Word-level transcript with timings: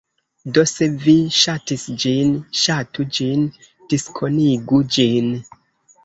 Do, 0.57 0.61
se 0.69 0.85
vi 1.01 1.13
ŝatis 1.39 1.83
ĝin, 2.03 2.31
ŝatu 2.61 3.05
ĝin 3.17 3.43
diskonigu 3.93 4.81
ĝin 4.97 5.29